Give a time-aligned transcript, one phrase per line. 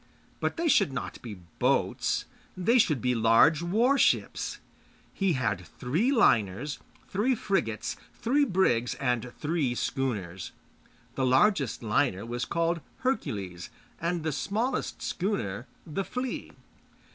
[0.39, 2.25] But they should not be boats,
[2.57, 4.57] they should be large warships.
[5.13, 10.53] He had three liners, three frigates, three brigs and three schooners.
[11.13, 13.69] The largest liner was called Hercules,
[13.99, 16.51] and the smallest schooner The Flea.